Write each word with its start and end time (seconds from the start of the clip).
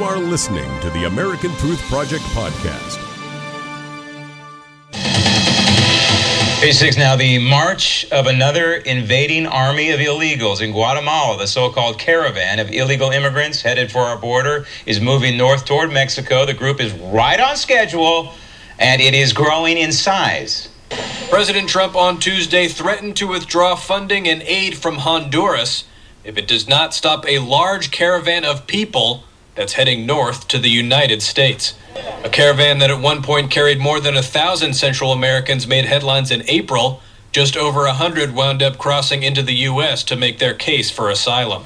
You 0.00 0.06
are 0.06 0.16
listening 0.16 0.80
to 0.80 0.88
the 0.88 1.04
American 1.04 1.54
Truth 1.56 1.82
Project 1.90 2.22
podcast. 2.32 2.96
Page 6.62 6.74
six 6.74 6.96
now. 6.96 7.16
The 7.16 7.38
march 7.38 8.06
of 8.10 8.26
another 8.26 8.76
invading 8.76 9.46
army 9.46 9.90
of 9.90 10.00
illegals 10.00 10.62
in 10.62 10.72
Guatemala, 10.72 11.36
the 11.36 11.46
so 11.46 11.68
called 11.68 11.98
caravan 11.98 12.58
of 12.60 12.70
illegal 12.70 13.10
immigrants 13.10 13.60
headed 13.60 13.92
for 13.92 13.98
our 13.98 14.16
border, 14.16 14.64
is 14.86 15.02
moving 15.02 15.36
north 15.36 15.66
toward 15.66 15.92
Mexico. 15.92 16.46
The 16.46 16.54
group 16.54 16.80
is 16.80 16.94
right 16.94 17.38
on 17.38 17.58
schedule 17.58 18.32
and 18.78 19.02
it 19.02 19.12
is 19.12 19.34
growing 19.34 19.76
in 19.76 19.92
size. 19.92 20.70
President 21.28 21.68
Trump 21.68 21.94
on 21.94 22.18
Tuesday 22.18 22.68
threatened 22.68 23.16
to 23.16 23.28
withdraw 23.28 23.74
funding 23.76 24.26
and 24.26 24.40
aid 24.44 24.78
from 24.78 24.94
Honduras 24.94 25.84
if 26.24 26.38
it 26.38 26.48
does 26.48 26.66
not 26.66 26.94
stop 26.94 27.28
a 27.28 27.40
large 27.40 27.90
caravan 27.90 28.46
of 28.46 28.66
people 28.66 29.24
that's 29.60 29.74
heading 29.74 30.06
north 30.06 30.48
to 30.48 30.56
the 30.56 30.70
United 30.70 31.20
States. 31.20 31.74
A 32.24 32.30
caravan 32.30 32.78
that 32.78 32.90
at 32.90 32.98
one 32.98 33.22
point 33.22 33.50
carried 33.50 33.78
more 33.78 34.00
than 34.00 34.16
a 34.16 34.22
thousand 34.22 34.72
Central 34.72 35.12
Americans 35.12 35.66
made 35.66 35.84
headlines 35.84 36.30
in 36.30 36.42
April. 36.48 37.02
Just 37.30 37.58
over 37.58 37.84
a 37.84 37.92
hundred 37.92 38.34
wound 38.34 38.62
up 38.62 38.78
crossing 38.78 39.22
into 39.22 39.42
the 39.42 39.52
U.S. 39.68 40.02
to 40.04 40.16
make 40.16 40.38
their 40.38 40.54
case 40.54 40.90
for 40.90 41.10
asylum. 41.10 41.62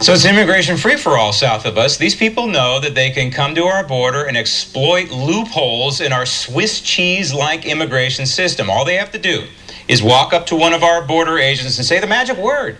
So 0.00 0.12
it's 0.12 0.26
immigration 0.26 0.76
free 0.76 0.96
for 0.96 1.16
all 1.16 1.32
south 1.32 1.64
of 1.64 1.78
us. 1.78 1.96
These 1.96 2.14
people 2.14 2.48
know 2.48 2.78
that 2.80 2.94
they 2.94 3.08
can 3.08 3.30
come 3.30 3.54
to 3.54 3.64
our 3.64 3.82
border 3.82 4.24
and 4.24 4.36
exploit 4.36 5.10
loopholes 5.10 6.02
in 6.02 6.12
our 6.12 6.26
Swiss 6.26 6.82
cheese 6.82 7.32
like 7.32 7.64
immigration 7.64 8.26
system. 8.26 8.68
All 8.68 8.84
they 8.84 8.96
have 8.96 9.10
to 9.12 9.18
do 9.18 9.46
is 9.88 10.02
walk 10.02 10.34
up 10.34 10.44
to 10.46 10.54
one 10.54 10.74
of 10.74 10.82
our 10.82 11.00
border 11.00 11.38
agents 11.38 11.78
and 11.78 11.86
say 11.86 11.98
the 11.98 12.06
magic 12.06 12.36
word 12.36 12.76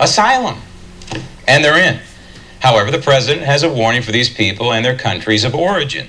asylum. 0.00 0.56
And 1.46 1.64
they're 1.64 1.78
in. 1.78 2.00
However, 2.66 2.90
the 2.90 2.98
president 2.98 3.46
has 3.46 3.62
a 3.62 3.72
warning 3.72 4.02
for 4.02 4.10
these 4.10 4.28
people 4.28 4.72
and 4.72 4.84
their 4.84 4.96
countries 4.96 5.44
of 5.44 5.54
origin. 5.54 6.08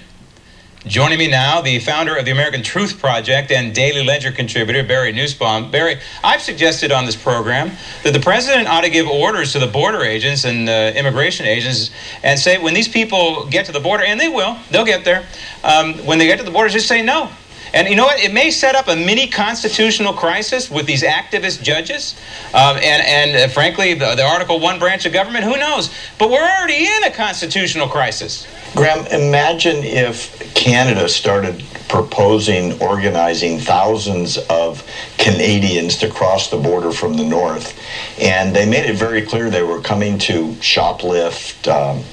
Joining 0.87 1.19
me 1.19 1.27
now, 1.27 1.61
the 1.61 1.77
founder 1.77 2.15
of 2.15 2.25
the 2.25 2.31
American 2.31 2.63
Truth 2.63 2.97
Project 2.97 3.51
and 3.51 3.75
Daily 3.75 4.03
Ledger 4.03 4.31
contributor, 4.31 4.81
Barry 4.81 5.11
Nussbaum. 5.11 5.69
Barry, 5.69 5.99
I've 6.23 6.41
suggested 6.41 6.91
on 6.91 7.05
this 7.05 7.15
program 7.15 7.73
that 8.03 8.13
the 8.13 8.19
president 8.19 8.67
ought 8.67 8.81
to 8.81 8.89
give 8.89 9.07
orders 9.07 9.51
to 9.51 9.59
the 9.59 9.67
border 9.67 10.01
agents 10.01 10.45
and 10.45 10.67
uh, 10.67 10.93
immigration 10.95 11.45
agents 11.45 11.91
and 12.23 12.39
say, 12.39 12.57
when 12.57 12.73
these 12.73 12.87
people 12.87 13.45
get 13.45 13.67
to 13.67 13.71
the 13.71 13.79
border, 13.79 14.03
and 14.03 14.19
they 14.19 14.27
will, 14.27 14.57
they'll 14.71 14.83
get 14.83 15.05
there, 15.05 15.27
um, 15.63 15.93
when 16.07 16.17
they 16.17 16.25
get 16.25 16.39
to 16.39 16.43
the 16.43 16.49
border, 16.49 16.69
just 16.69 16.87
say 16.87 17.03
no. 17.03 17.29
And 17.73 17.87
you 17.87 17.95
know 17.95 18.05
what? 18.05 18.19
It 18.19 18.33
may 18.33 18.51
set 18.51 18.75
up 18.75 18.87
a 18.87 18.95
mini 18.95 19.27
constitutional 19.27 20.13
crisis 20.13 20.69
with 20.69 20.85
these 20.85 21.03
activist 21.03 21.61
judges. 21.61 22.15
Um, 22.53 22.77
and 22.77 23.03
and 23.05 23.35
uh, 23.35 23.47
frankly, 23.53 23.93
the, 23.93 24.15
the 24.15 24.23
Article 24.23 24.59
1 24.59 24.79
branch 24.79 25.05
of 25.05 25.13
government, 25.13 25.43
who 25.43 25.57
knows? 25.57 25.93
But 26.17 26.29
we're 26.29 26.41
already 26.41 26.85
in 26.85 27.03
a 27.03 27.11
constitutional 27.11 27.87
crisis. 27.87 28.47
Graham, 28.75 29.05
imagine 29.07 29.77
if 29.77 30.53
Canada 30.53 31.07
started 31.07 31.63
proposing 31.87 32.79
organizing 32.81 33.59
thousands 33.59 34.37
of 34.49 34.85
Canadians 35.17 35.95
to 35.97 36.09
cross 36.09 36.49
the 36.49 36.57
border 36.57 36.91
from 36.91 37.15
the 37.15 37.23
north. 37.23 37.79
And 38.19 38.55
they 38.55 38.65
made 38.69 38.89
it 38.89 38.95
very 38.95 39.21
clear 39.21 39.49
they 39.49 39.63
were 39.63 39.81
coming 39.81 40.17
to 40.19 40.49
shoplift, 40.59 41.67
um, 41.67 42.03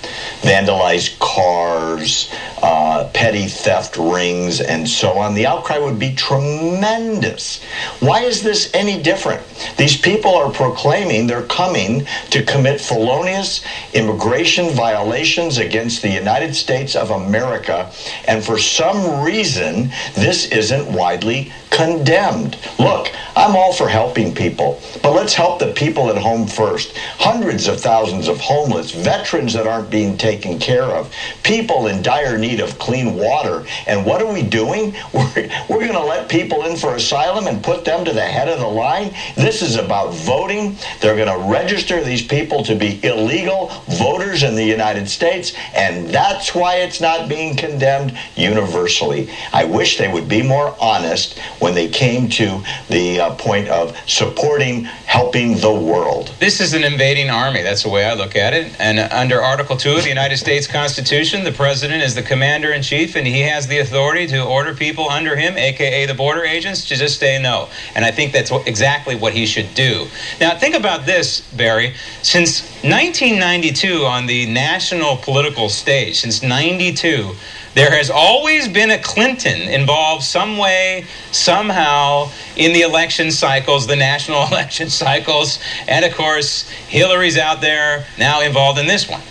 vandalize 0.43 1.19
cars, 1.19 2.33
uh, 2.65 3.11
petty 3.13 3.47
theft 3.47 3.99
rings, 3.99 4.63
and 4.63 4.89
so 4.89 5.19
on. 5.19 5.35
The 5.35 5.47
outcry 5.47 5.77
would 5.77 5.99
be 5.99 6.15
tremendous. 6.15 7.63
Why 8.01 8.23
is 8.23 8.43
this 8.43 8.71
any 8.73 9.03
different? 9.03 9.43
These 9.77 10.01
people 10.01 10.35
are 10.35 10.51
proclaiming 10.51 11.27
they're 11.27 11.43
coming 11.43 12.07
to 12.31 12.43
commit 12.43 12.81
felonious 12.81 13.63
immigration 13.93 14.71
violations 14.71 15.59
against 15.59 16.01
the 16.01 16.09
United 16.09 16.55
States 16.57 16.97
of 16.97 17.11
America, 17.11 17.91
and 18.27 18.43
for 18.43 18.57
some 18.57 19.23
reason, 19.23 19.91
this 20.15 20.47
isn't 20.47 20.91
widely 20.91 21.53
condemned. 21.71 22.57
Look, 22.79 23.13
I'm 23.37 23.57
all 23.57 23.73
for 23.73 23.89
helping 23.89 24.35
people, 24.35 24.81
but 25.03 25.13
let's 25.13 25.35
help 25.35 25.59
the 25.59 25.73
people 25.73 26.09
at 26.09 26.17
home 26.17 26.47
first. 26.47 26.97
Hundreds 27.19 27.67
of 27.67 27.81
thousands 27.81 28.29
of 28.29 28.39
homeless, 28.39 28.93
veterans 28.93 29.53
that 29.55 29.67
aren't 29.67 29.91
being 29.91 30.17
taken 30.17 30.59
care 30.59 30.85
of, 30.85 31.13
people 31.43 31.89
in 31.89 32.01
dire 32.01 32.39
need 32.39 32.54
of 32.61 32.79
clean 32.79 33.15
water. 33.15 33.65
And 33.87 34.05
what 34.05 34.23
are 34.23 34.33
we 34.33 34.43
doing? 34.43 34.95
We're, 35.15 35.49
we're 35.69 35.81
going 35.81 35.93
to 35.93 36.05
let 36.05 36.29
people 36.29 36.65
in 36.65 36.77
for 36.77 36.95
asylum 36.95 37.47
and 37.47 37.63
put 37.63 37.85
them 37.85 38.05
to 38.05 38.13
the 38.13 38.23
head 38.23 38.49
of 38.49 38.59
the 38.59 38.67
line. 38.67 39.15
This 39.37 39.63
is 39.63 39.77
about 39.77 40.13
voting. 40.13 40.77
They're 41.01 41.17
going 41.17 41.29
to 41.29 41.51
register 41.51 42.03
these 42.03 42.25
people 42.25 42.63
to 42.65 42.75
be 42.75 43.01
illegal 43.05 43.69
voters 43.89 44.43
in 44.43 44.55
the 44.55 44.65
United 44.65 45.09
States, 45.09 45.55
and 45.75 46.09
that's 46.09 46.55
why 46.55 46.77
it's 46.77 47.01
not 47.01 47.29
being 47.29 47.57
condemned 47.57 48.19
universally. 48.37 49.31
I 49.53 49.65
wish 49.65 49.99
they 49.99 50.13
would 50.13 50.29
be 50.29 50.43
more 50.43 50.77
honest 50.81 51.39
when 51.59 51.75
they 51.75 51.89
came 51.89 52.29
to 52.31 52.63
the 52.89 53.21
uh, 53.21 53.35
point 53.37 53.69
of 53.69 53.97
supporting, 54.09 54.85
helping 54.85 55.57
the 55.59 55.73
world. 55.73 56.35
This 56.39 56.61
is 56.61 56.75
an 56.75 56.85
invading 56.85 57.31
army. 57.31 57.63
That's 57.63 57.83
the 57.83 57.89
way 57.89 58.05
I 58.05 58.15
look 58.15 58.37
at 58.37 58.53
it. 58.55 58.75
And 58.79 58.99
under 58.99 59.41
Article 59.41 59.77
2 59.77 59.97
of 59.97 60.03
the 60.03 60.09
United 60.09 60.39
States 60.39 60.67
Constitution, 60.67 61.45
the 61.45 61.53
president 61.53 62.03
is 62.03 62.15
the 62.15 62.23
commander 62.23 62.44
in 62.45 62.83
chief, 62.83 63.17
and 63.17 63.27
he 63.27 63.41
has 63.41 63.67
the 63.67 63.79
authority 63.79 64.27
to 64.27 64.45
order 64.45 64.75
people 64.75 65.09
under 65.09 65.37
him, 65.37 65.57
aka 65.57 66.07
the 66.07 66.15
border 66.15 66.45
agents, 66.45 66.87
to 66.89 66.97
just 66.97 67.19
say 67.19 67.41
no. 67.41 67.69
And 67.95 68.05
I 68.05 68.11
think 68.11 68.33
that's 68.33 68.51
exactly 68.67 69.17
what 69.17 69.33
he 69.33 69.47
should 69.47 69.75
do. 69.75 70.07
Now, 70.41 70.57
think 70.57 70.75
about 70.75 71.07
this, 71.07 71.41
Barry. 71.53 71.95
Since 72.23 72.63
1992, 72.83 74.05
on 74.05 74.27
the 74.27 74.47
national 74.53 75.17
political 75.17 75.69
stage, 75.69 76.21
since 76.21 76.43
92, 76.43 77.35
there 77.75 77.91
has 77.91 78.09
always 78.09 78.69
been 78.69 78.91
a 78.91 78.99
Clinton 78.99 79.63
involved 79.63 80.23
some 80.23 80.59
way, 80.59 81.07
somehow, 81.33 82.31
in 82.57 82.73
the 82.73 82.83
election 82.83 83.33
cycles, 83.33 83.87
the 83.87 83.97
national 83.97 84.47
election 84.51 84.89
cycles. 84.89 85.59
And 85.89 86.05
of 86.05 86.15
course, 86.15 86.69
Hillary's 86.89 87.37
out 87.37 87.61
there 87.61 88.07
now 88.19 88.43
involved 88.43 88.79
in 88.79 88.87
this 88.87 89.09
one. 89.09 89.23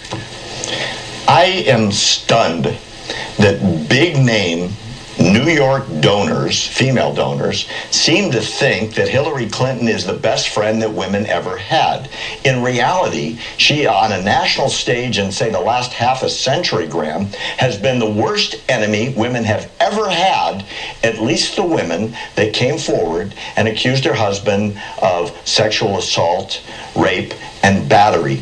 I 1.28 1.63
am 1.68 1.91
stunned 1.91 2.78
that 3.38 3.88
big 3.90 4.18
name 4.18 4.74
New 5.19 5.46
York 5.46 5.86
donors, 6.00 6.66
female 6.68 7.14
donors, 7.14 7.68
seem 7.91 8.31
to 8.31 8.41
think 8.41 8.96
that 8.96 9.08
Hillary 9.08 9.47
Clinton 9.47 9.88
is 9.88 10.06
the 10.06 10.14
best 10.14 10.50
friend 10.50 10.81
that 10.81 10.91
women 10.91 11.28
ever 11.28 11.56
had. 11.56 12.09
In 12.44 12.64
reality, 12.64 13.38
she, 13.58 13.86
on 13.86 14.12
a 14.12 14.22
national 14.22 14.69
stage 14.69 15.19
in, 15.19 15.31
say, 15.31 15.52
the 15.52 15.59
last 15.59 15.94
half 15.94 16.24
a 16.24 16.30
century, 16.30 16.88
Graham, 16.88 17.25
has 17.58 17.78
been 17.78 18.00
the 18.00 18.09
worst 18.09 18.56
enemy 18.68 19.14
women 19.16 19.44
have 19.44 19.72
ever 19.80 20.09
had, 20.09 20.66
at 21.03 21.20
least 21.20 21.56
the 21.56 21.64
women 21.64 22.16
that 22.35 22.53
came 22.53 22.80
forward 22.80 23.35
and 23.56 23.68
accused 23.68 24.06
her 24.06 24.14
husband 24.14 24.81
of 25.02 25.31
sexual 25.47 26.00
assault, 26.00 26.64
rape, 26.96 27.34
and 27.62 27.88
battery. 27.88 28.41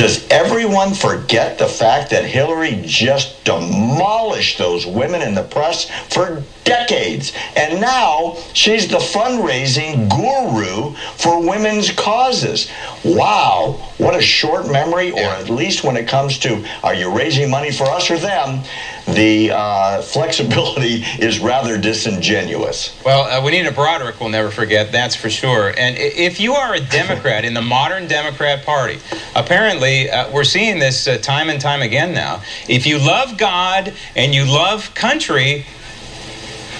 Does 0.00 0.26
everyone 0.30 0.94
forget 0.94 1.58
the 1.58 1.66
fact 1.66 2.08
that 2.08 2.24
Hillary 2.24 2.82
just 2.86 3.44
demolished 3.44 4.56
those 4.56 4.86
women 4.86 5.20
in 5.20 5.34
the 5.34 5.42
press 5.42 5.90
for 6.08 6.42
decades? 6.64 7.34
And 7.54 7.82
now 7.82 8.38
she's 8.54 8.88
the 8.88 8.96
fundraising 8.96 10.08
guru 10.08 10.94
for 11.18 11.46
women's 11.46 11.90
causes. 11.90 12.70
Wow, 13.04 13.78
what 13.98 14.16
a 14.16 14.22
short 14.22 14.72
memory, 14.72 15.10
or 15.10 15.18
at 15.18 15.50
least 15.50 15.84
when 15.84 15.98
it 15.98 16.08
comes 16.08 16.38
to 16.38 16.64
are 16.82 16.94
you 16.94 17.14
raising 17.14 17.50
money 17.50 17.70
for 17.70 17.84
us 17.84 18.10
or 18.10 18.16
them? 18.16 18.64
The 19.06 19.50
uh, 19.50 20.00
flexibility 20.14 21.04
is 21.18 21.40
rather 21.40 21.76
disingenuous. 21.76 22.98
Well, 23.04 23.24
uh, 23.24 23.42
Juanita 23.42 23.72
Broaddrick 23.72 24.18
will 24.18 24.30
never 24.30 24.50
forget, 24.50 24.92
that's 24.92 25.14
for 25.14 25.28
sure. 25.28 25.74
And 25.76 25.98
if 25.98 26.40
you 26.40 26.54
are 26.54 26.74
a 26.74 26.80
Democrat 26.80 27.44
in 27.44 27.52
the 27.52 27.60
modern 27.60 28.06
Democrat 28.06 28.64
Party, 28.64 28.98
apparently 29.34 29.89
uh, 29.90 30.30
we're 30.32 30.44
seeing 30.44 30.78
this 30.78 31.06
uh, 31.06 31.18
time 31.18 31.48
and 31.50 31.60
time 31.60 31.82
again 31.82 32.12
now. 32.12 32.42
If 32.68 32.86
you 32.86 32.98
love 32.98 33.36
God 33.36 33.94
and 34.14 34.34
you 34.34 34.44
love 34.44 34.94
country, 34.94 35.64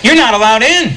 you're 0.03 0.17
not 0.17 0.35
allowed 0.35 0.63
in. 0.63 0.97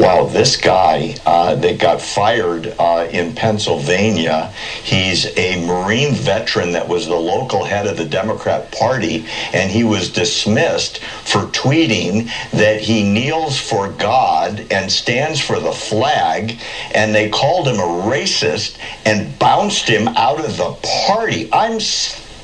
Wow, 0.00 0.24
this 0.24 0.56
guy 0.56 1.14
uh, 1.26 1.56
that 1.56 1.78
got 1.78 2.00
fired 2.00 2.74
uh, 2.78 3.06
in 3.12 3.34
Pennsylvania, 3.34 4.50
he's 4.82 5.26
a 5.36 5.62
Marine 5.66 6.14
veteran 6.14 6.72
that 6.72 6.88
was 6.88 7.06
the 7.06 7.16
local 7.16 7.64
head 7.64 7.86
of 7.86 7.98
the 7.98 8.06
Democrat 8.06 8.72
Party, 8.72 9.26
and 9.52 9.70
he 9.70 9.84
was 9.84 10.10
dismissed 10.10 11.00
for 11.00 11.40
tweeting 11.48 12.30
that 12.52 12.80
he 12.80 13.02
kneels 13.02 13.60
for 13.60 13.90
God 13.90 14.66
and 14.70 14.90
stands 14.90 15.38
for 15.38 15.60
the 15.60 15.72
flag, 15.72 16.58
and 16.94 17.14
they 17.14 17.28
called 17.28 17.68
him 17.68 17.76
a 17.76 18.08
racist 18.08 18.78
and 19.04 19.38
bounced 19.38 19.86
him 19.86 20.08
out 20.08 20.42
of 20.42 20.56
the 20.56 20.78
party. 21.06 21.50
I'm 21.52 21.78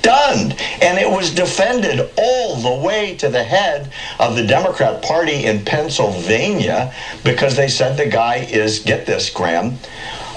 stunned. 0.06 0.53
And 0.81 0.99
it 0.99 1.11
was 1.11 1.35
defended 1.35 2.11
all 2.17 2.56
the 2.56 2.87
way 2.87 3.17
to 3.17 3.29
the 3.29 3.43
head 3.43 3.91
of 4.20 4.37
the 4.37 4.47
Democrat 4.47 5.03
Party 5.03 5.47
in 5.47 5.64
Pennsylvania 5.64 6.94
because 7.25 7.56
they 7.56 7.67
said 7.67 7.97
the 7.97 8.06
guy 8.06 8.37
is, 8.37 8.79
get 8.79 9.05
this, 9.05 9.31
Graham, 9.31 9.79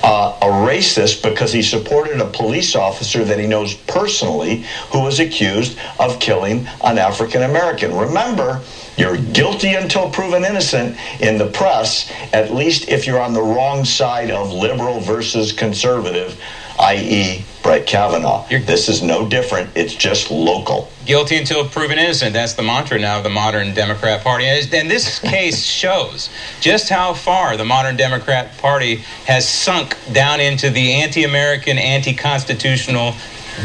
uh, 0.01 0.39
a 0.41 0.45
racist 0.45 1.21
because 1.21 1.53
he 1.53 1.61
supported 1.61 2.19
a 2.19 2.25
police 2.25 2.75
officer 2.75 3.23
that 3.23 3.37
he 3.37 3.45
knows 3.45 3.75
personally 3.75 4.65
who 4.91 5.01
was 5.01 5.19
accused 5.19 5.77
of 5.99 6.19
killing 6.19 6.65
an 6.83 6.97
African 6.97 7.43
American. 7.43 7.95
Remember, 7.95 8.61
you're 8.99 9.17
guilty 9.17 9.75
until 9.75 10.09
proven 10.09 10.43
innocent 10.43 10.97
in 11.21 11.37
the 11.37 11.47
press, 11.47 12.11
at 12.33 12.53
least 12.53 12.89
if 12.89 13.07
you're 13.07 13.21
on 13.21 13.33
the 13.33 13.41
wrong 13.41 13.85
side 13.85 14.29
of 14.29 14.51
liberal 14.51 14.99
versus 14.99 15.53
conservative, 15.53 16.39
i.e., 16.79 17.43
Brett 17.63 17.85
Kavanaugh. 17.85 18.45
You're- 18.49 18.63
this 18.63 18.89
is 18.89 19.01
no 19.01 19.27
different, 19.27 19.69
it's 19.75 19.93
just 19.93 20.31
local. 20.31 20.89
Guilty 21.05 21.37
until 21.37 21.67
proven 21.67 21.97
innocent. 21.97 22.33
That's 22.33 22.53
the 22.53 22.61
mantra 22.61 22.99
now 22.99 23.17
of 23.17 23.23
the 23.23 23.29
modern 23.29 23.73
Democrat 23.73 24.21
Party. 24.23 24.45
And 24.45 24.91
this 24.91 25.19
case 25.35 25.63
shows 25.63 26.29
just 26.59 26.89
how 26.89 27.13
far 27.13 27.57
the 27.57 27.65
modern 27.65 27.95
Democrat 27.95 28.57
Party 28.57 28.97
has 29.25 29.47
sunk 29.47 29.97
down 30.13 30.39
into 30.39 30.69
the 30.69 30.93
anti 30.93 31.23
American, 31.23 31.77
anti 31.77 32.13
constitutional 32.13 33.13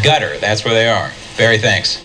gutter. 0.02 0.38
That's 0.38 0.64
where 0.64 0.74
they 0.74 0.88
are. 0.88 1.10
Barry, 1.36 1.58
thanks. 1.58 2.04